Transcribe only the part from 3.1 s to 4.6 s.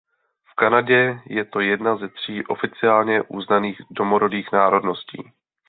uznaných domorodých